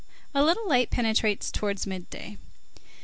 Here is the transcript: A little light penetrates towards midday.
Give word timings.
A 0.33 0.43
little 0.43 0.67
light 0.67 0.89
penetrates 0.89 1.51
towards 1.51 1.85
midday. 1.85 2.39